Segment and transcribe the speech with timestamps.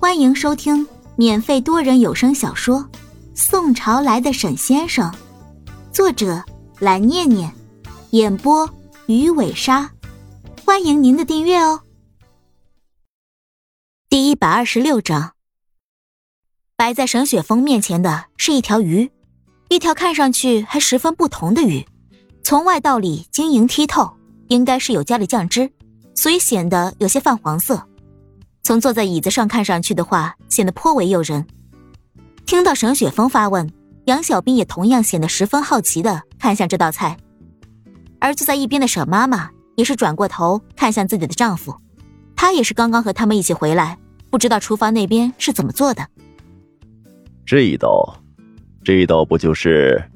[0.00, 0.86] 欢迎收听
[1.16, 2.78] 免费多人有声小说
[3.34, 5.10] 《宋朝来的沈先生》，
[5.92, 6.40] 作者
[6.78, 7.52] 蓝念念，
[8.10, 8.70] 演播
[9.06, 9.90] 鱼尾鲨。
[10.64, 11.80] 欢迎您的订阅哦。
[14.08, 15.32] 第一百二十六章，
[16.76, 19.10] 摆在沈雪峰面前的是一条鱼，
[19.68, 21.84] 一条看上去还十分不同的鱼，
[22.44, 25.68] 从外到里晶莹剔透，应该是有加了酱汁，
[26.14, 27.84] 所以显得有些泛黄色。
[28.68, 31.46] 从坐在椅子上看上去的话，显得颇为诱人。
[32.44, 33.72] 听到沈雪峰发问，
[34.04, 37.16] 杨小兵也同样显得十分好奇的看向这道菜，
[38.18, 41.74] 而坐在一边的沈妈妈也是转过头看向自己的丈夫，
[42.36, 43.96] 她也是刚刚和他们一起回来，
[44.28, 46.06] 不知道厨房那边是怎么做的。
[47.46, 48.22] 这一道，
[48.84, 50.10] 这一道不就是？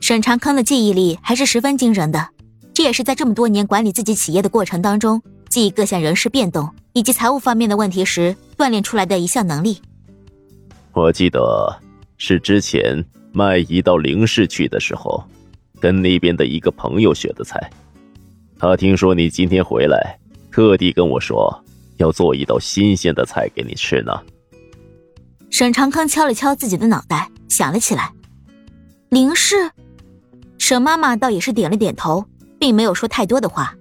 [0.00, 2.28] 沈长康的记忆力还是十分惊人的，
[2.74, 5.22] 这也是在这么多年管理自己企业的过程当中。
[5.54, 9.80] 记忆各项人事变动以及财务方面的问题时锻炼出来的一项能力。
[10.92, 11.80] 我记得
[12.16, 15.22] 是之前麦姨到灵市去的时候，
[15.78, 17.70] 跟那边的一个朋友学的菜。
[18.58, 20.18] 他听说你今天回来，
[20.50, 21.56] 特地跟我说
[21.98, 24.12] 要做一道新鲜的菜给你吃呢。
[25.50, 28.12] 沈长康敲了敲自己的脑袋，想了起来。
[29.08, 29.70] 灵氏，
[30.58, 32.24] 沈妈妈倒也是点了点头，
[32.58, 33.72] 并没有说太多的话。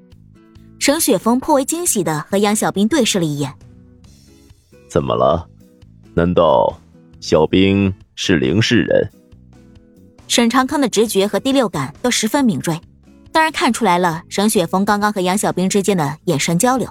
[0.86, 3.50] 沈雪峰颇为惊喜的和杨小兵对视了一眼。
[4.90, 5.48] 怎么了？
[6.14, 6.78] 难道
[7.22, 9.10] 小兵是灵氏人？
[10.28, 12.78] 沈长康的直觉和第六感都十分敏锐，
[13.32, 14.24] 当然看出来了。
[14.28, 16.90] 沈雪峰刚刚和杨小兵之间的眼神交流，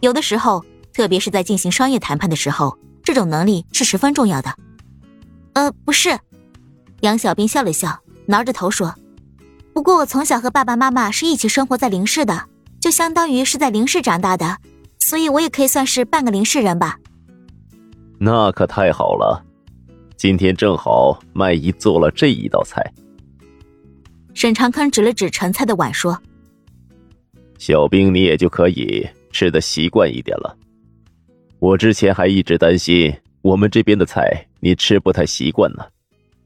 [0.00, 4.54] 有的时候，特别是在进行商业谈判的时候，这种能力是十分重要的。
[5.54, 6.18] 呃，不是。
[7.00, 8.94] 杨小兵笑了笑，挠着头说
[9.72, 12.48] ：“不过我从小和爸爸妈妈是一起生活在灵氏的。”
[12.80, 14.58] 就相当于是在林氏长大的，
[14.98, 16.98] 所以我也可以算是半个林氏人吧。
[18.18, 19.44] 那可太好了，
[20.16, 22.92] 今天正好麦姨做了这一道菜。
[24.34, 26.20] 沈长康指了指盛菜的碗，说
[27.58, 30.56] ：“小兵，你也就可以吃的习惯一点了。
[31.58, 35.84] 我之前还一直担心我们这边的菜你吃不太习惯呢，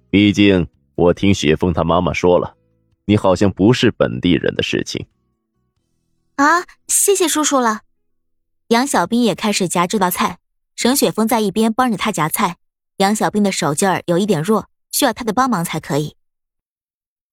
[0.08, 2.54] 毕竟我听雪峰他妈妈说了，
[3.06, 5.04] 你好像不是本地人的事情。”
[6.40, 7.82] 啊，谢谢叔叔了。
[8.68, 10.38] 杨小兵也开始夹这道菜，
[10.74, 12.56] 沈雪峰在一边帮着他夹菜。
[12.96, 16.16] 杨小兵的手劲儿有一点弱，需要他的帮忙才可以。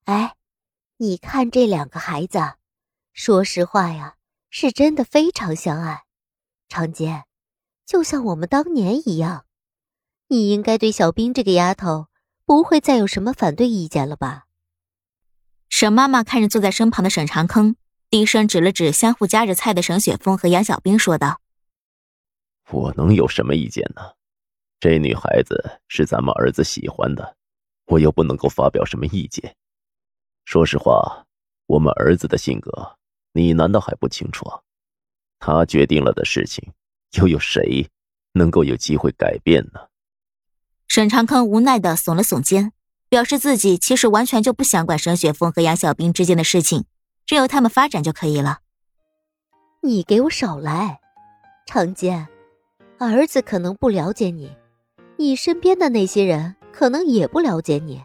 [0.04, 0.36] 哎，
[0.98, 2.56] 你看这两个孩子，
[3.14, 4.16] 说实话呀，
[4.50, 6.04] 是真的非常相爱。
[6.68, 7.24] 长杰，
[7.86, 9.46] 就像我们当年一样，
[10.28, 12.08] 你应该对小兵这个丫头
[12.46, 14.48] 不会再有什么反对意见了吧？
[15.70, 17.78] 沈妈妈看着坐在身旁的沈长坑。
[18.10, 21.42] 低声指了指相互夹着菜的沈雪峰和杨小兵，说道
[22.72, 24.02] ：“我能有什么意见呢？
[24.80, 27.36] 这女孩子是咱们儿子喜欢的，
[27.88, 29.58] 我又不能够发表什么意见。
[30.46, 31.26] 说实话，
[31.66, 32.96] 我们儿子的性格，
[33.34, 34.46] 你难道还不清楚？
[35.40, 36.72] 他决定了的事情，
[37.18, 37.90] 又有谁
[38.32, 39.82] 能够有机会改变呢？”
[40.88, 42.72] 沈长康无奈的耸了耸肩，
[43.10, 46.86] 表示自己其实完全就不想管沈雪峰和杨小兵之间的事情。
[47.28, 48.60] 只有他们发展就可以了。
[49.84, 51.02] 你给我少来，
[51.68, 52.28] 长坚，
[52.98, 54.56] 儿子可能不了解你，
[55.18, 58.02] 你身边的那些人可能也不了解你，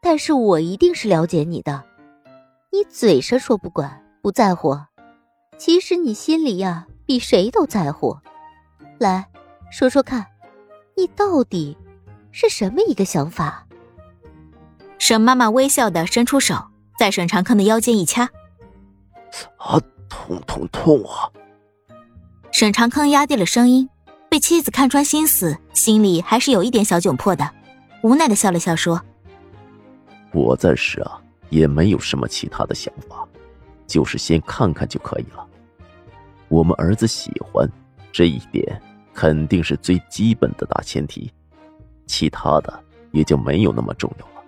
[0.00, 1.84] 但是我一定是了解你的。
[2.70, 4.78] 你嘴上说不管不在乎，
[5.58, 8.16] 其实你心里呀比谁都在乎。
[8.98, 9.28] 来
[9.70, 10.24] 说说看，
[10.96, 11.76] 你到底
[12.30, 13.66] 是什么一个想法？
[14.98, 16.56] 沈妈妈微笑的伸出手，
[16.98, 18.30] 在沈长康的腰间一掐。
[19.56, 21.30] 啊，痛痛痛啊！
[22.52, 23.88] 沈长康压低了声音，
[24.28, 27.50] 被妻子看穿心思，心里还是有一点小窘迫的，
[28.02, 29.00] 无奈的笑了笑说
[30.32, 33.26] ：“我暂时啊，也没有什么其他的想法，
[33.86, 35.44] 就是先看看就可以了。
[36.48, 37.68] 我们儿子喜欢
[38.12, 38.80] 这一点，
[39.12, 41.32] 肯定是最基本的大前提，
[42.06, 44.44] 其他的也就没有那么重要了。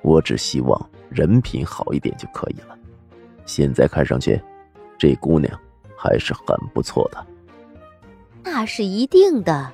[0.00, 2.78] 我只希望人品好一点就可以了。”
[3.46, 4.40] 现在看上去，
[4.98, 5.52] 这姑娘
[5.96, 7.26] 还是很不错的。
[8.42, 9.72] 那是一定的，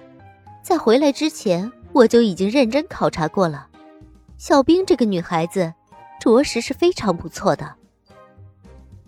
[0.63, 3.67] 在回来之前我就已经认真考察过了。
[4.39, 5.75] 小冰这个女孩子，
[6.19, 7.75] 着实是非常不错的。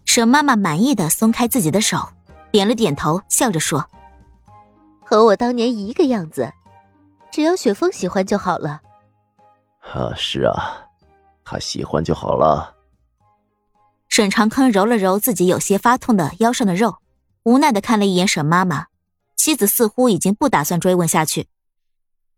[0.05, 1.97] 蛇妈妈满意的松开自己的手，
[2.51, 3.89] 点了点头，笑着说
[5.03, 6.53] ：“和我当年一个样子，
[7.31, 8.83] 只要雪峰喜欢就好了。”
[9.81, 10.87] 啊，是啊，
[11.45, 12.75] 他喜欢就好了。
[14.15, 16.99] 沈长康揉了揉自己有些发痛的腰上的肉，
[17.45, 18.89] 无奈的看了一眼沈妈妈，
[19.37, 21.47] 妻子似乎已经不打算追问下去。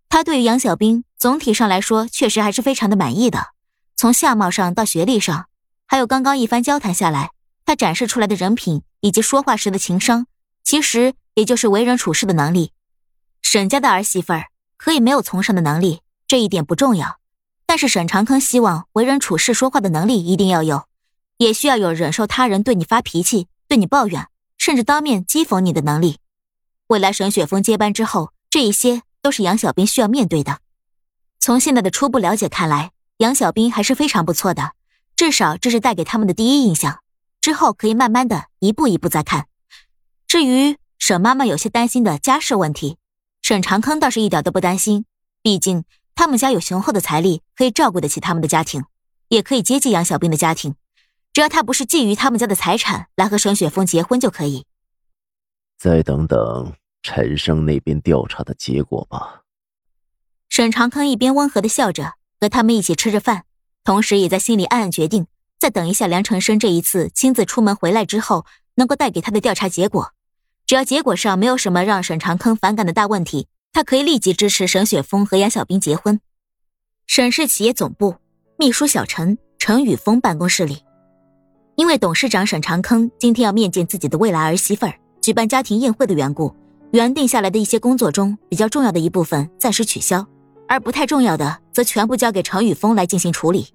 [0.08, 3.48] 他对于杨小兵总体上来说确实还是非常的满意的，
[3.96, 5.46] 从相貌上到学历上，
[5.84, 7.32] 还有刚刚一番交谈下来，
[7.66, 10.28] 他展示出来的人品以及说话时的情商，
[10.62, 12.70] 其实也就是为人处事的能力。
[13.42, 14.44] 沈家的儿媳妇儿
[14.76, 17.18] 可以没有从上的能力，这一点不重要，
[17.66, 20.84] 但是沈长坑希望为人处事、说话的能力一定要有，
[21.44, 26.18] 也需要有忍受他人对你发脾气、对你抱怨，甚至当面讥讽你的能力。
[26.88, 29.02] 未来沈雪峰接班之后，这一些。
[29.24, 30.58] 都是杨小兵需要面对的。
[31.40, 34.72] 从现在的初步了解看来，杨小兵还是非常不错的，
[35.16, 37.00] 至少这是带给他们的第一印象。
[37.40, 39.46] 之后可以慢慢的一步一步再看。
[40.26, 42.98] 至于沈妈妈有些担心的家世问题，
[43.40, 45.06] 沈长坑倒是一点都不担心，
[45.40, 48.84] 毕竟他们家有雄厚的财力，可以照顾得起他们的家庭，
[49.28, 50.74] 也可以接济杨小兵的家庭。
[51.34, 54.64] 只要他不是觊觎他们家的财产来和沈雪峰结婚就可以。
[55.76, 56.72] 再等等。
[57.06, 59.42] 陈生那边调查的结果吧。
[60.48, 63.44] 沈长坑一边温和的笑着，和他们一起吃着饭，
[63.84, 65.26] 同时也在心里暗暗决定，
[65.58, 68.46] 再等一下梁成生这一次亲自出门回来之后，
[68.76, 70.14] 能够带给他的调查结果。
[70.64, 76.18] 只要结果上没有什么让沈长坑反感的大问题，他可以立即支持沈雪峰和杨小兵结婚。
[77.06, 78.16] 沈氏企业总部
[78.56, 80.83] 秘书小陈陈宇峰办公室里，
[81.76, 86.54] 因为董事长沈长坑今天要面见自己的未来儿媳妇儿，举办家庭宴会的缘故。
[86.92, 90.24] 原定下来的一些工作中，比较重要的一部分暂时取消，
[90.68, 93.66] 而不太重要的则全部交给程宇峰来进行处理。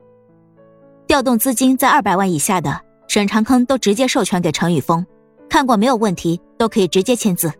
[1.08, 2.80] 调动资金在二百万以下的，
[3.10, 5.06] 沈长坑都直接授权给程宇峰，
[5.50, 7.52] 看过没有问题，都可以直接签字。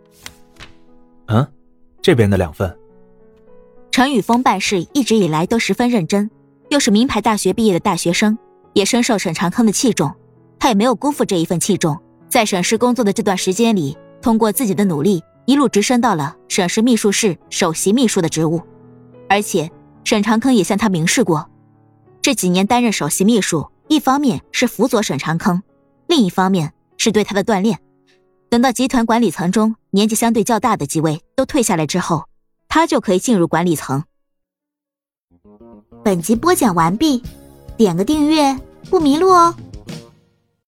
[1.26, 1.46] 嗯，
[2.00, 2.74] 这边的两份。
[3.90, 6.30] 陈宇峰办事一直以来都十分认真，
[6.70, 8.38] 又是名牌大学毕业的大学生，
[8.72, 10.10] 也深受沈长坑的器重，
[10.60, 15.20] 他也没有辜负这一份器重，在沈氏工作的这段时间里，通过自己的努力。
[15.46, 18.62] 一路直升到了省市秘书室首席秘书的职务，
[19.28, 19.68] 而且
[20.04, 21.50] 沈长坑也向他明示过，
[22.22, 25.60] 这几年担任首席秘书，一方面是辅佐沈长坑，
[26.06, 27.80] 另一方面是对他的锻炼。
[28.48, 32.26] 等到集团管理层中年纪相对较大的几位都退下来之后，
[32.68, 34.04] 他就可以进入管理层。
[36.04, 37.24] 本集播讲完毕，
[37.76, 38.56] 点个订阅
[38.88, 39.52] 不迷路哦。